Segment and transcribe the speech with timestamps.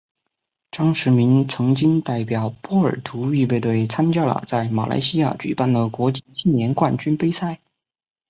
[0.71, 7.59] 张池明曾经代表波尔图预备队参加了在马来西亚举办的国际青年冠军杯赛。